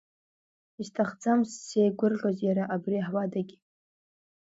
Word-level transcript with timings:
Исҭахӡам 0.81 1.39
сзеигәырӷьоз 1.51 2.37
иара 2.47 2.63
абри 2.75 3.05
ҳуадагьы. 3.07 3.57